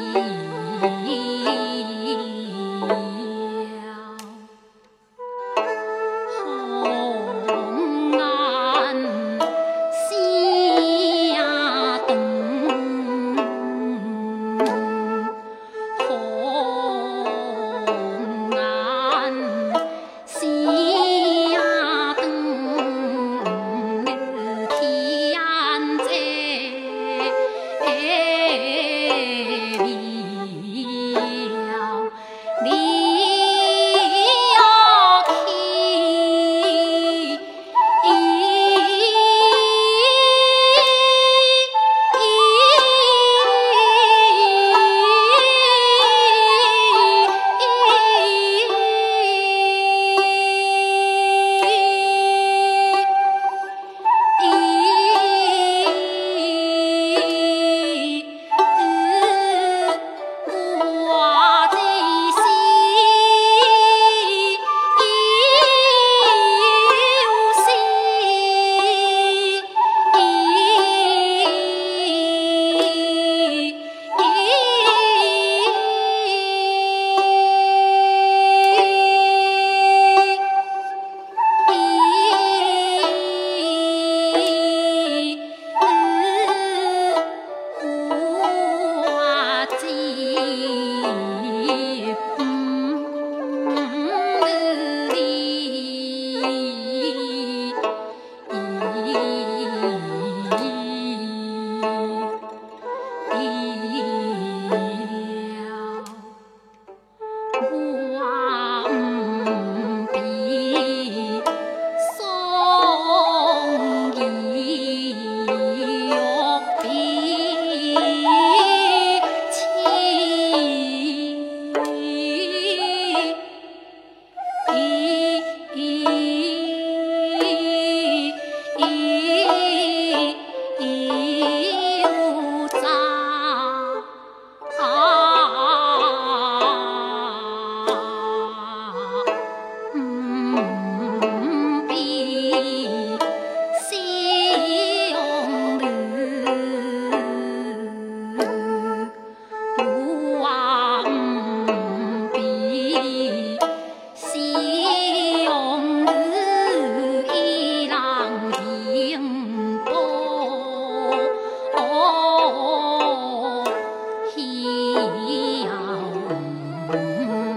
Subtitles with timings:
[0.00, 0.39] me.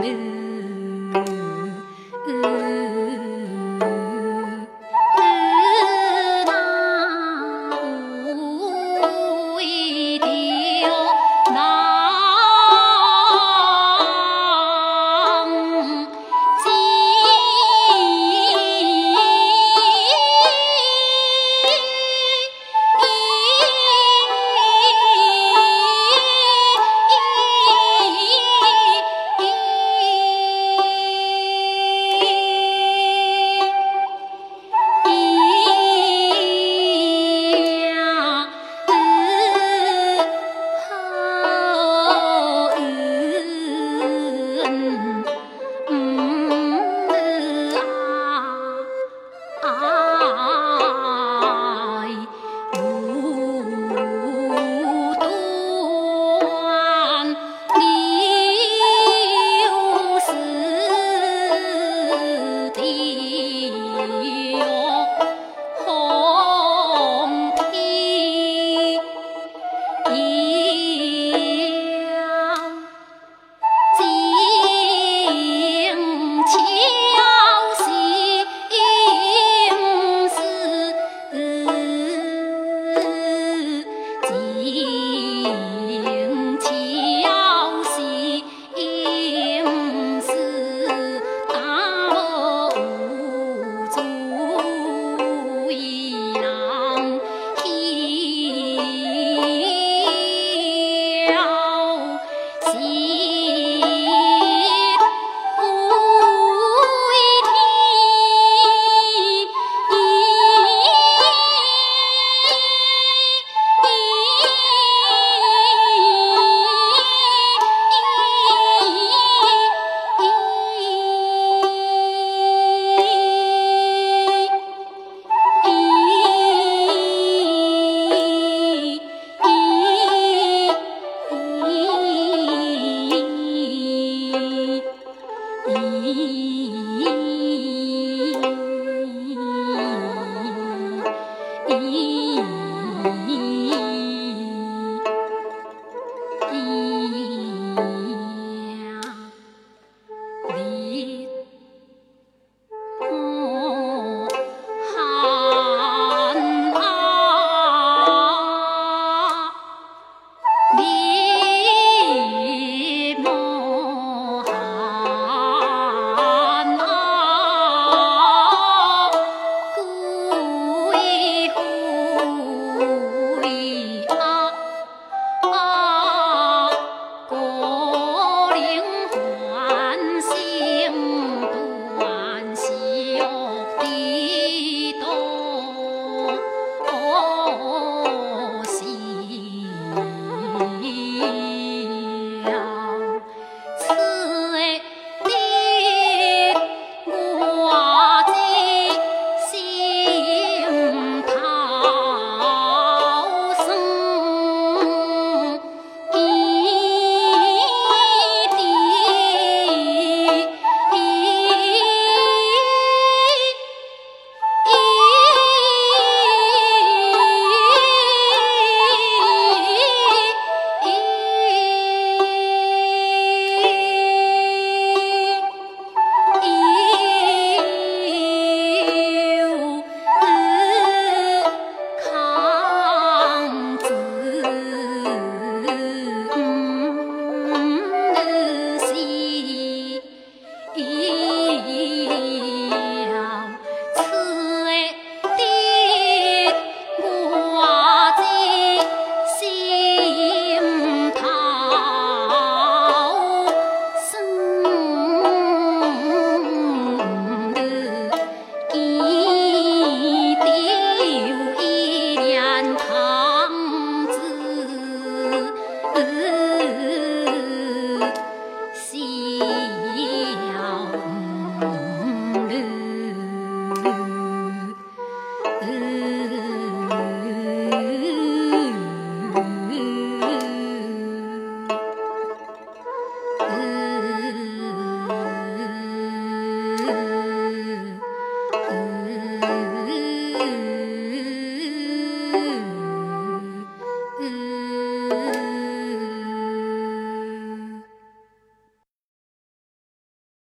[0.00, 0.45] new